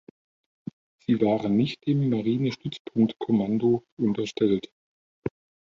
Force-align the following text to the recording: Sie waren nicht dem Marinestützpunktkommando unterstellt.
Sie 1.05 1.21
waren 1.21 1.55
nicht 1.55 1.85
dem 1.85 2.09
Marinestützpunktkommando 2.09 3.83
unterstellt. 3.99 4.71